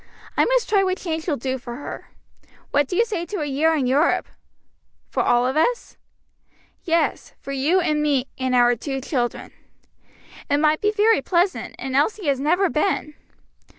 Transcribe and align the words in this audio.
I 0.35 0.45
must 0.45 0.67
try 0.67 0.83
what 0.83 0.97
change 0.97 1.27
will 1.27 1.37
do 1.37 1.59
for 1.59 1.75
her. 1.75 2.07
What 2.71 2.87
do 2.87 2.95
you 2.95 3.05
say 3.05 3.23
to 3.27 3.41
a 3.41 3.45
year 3.45 3.75
in 3.75 3.85
Europe?" 3.85 4.29
"For 5.11 5.21
all 5.21 5.45
of 5.45 5.55
us?" 5.55 5.95
"Yes, 6.83 7.35
for 7.39 7.51
you 7.51 7.79
and 7.79 8.01
me 8.01 8.25
and 8.35 8.55
our 8.55 8.75
two 8.75 8.99
children." 8.99 9.51
"It 10.49 10.57
might 10.57 10.81
be 10.81 10.89
very 10.91 11.21
pleasant, 11.21 11.75
and 11.77 11.95
Elsie 11.95 12.25
has 12.25 12.39
never 12.39 12.67
been." 12.67 13.13